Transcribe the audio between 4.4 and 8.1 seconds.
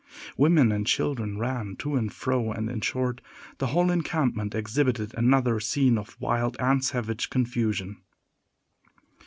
exhibited another scene of wild and savage confusion.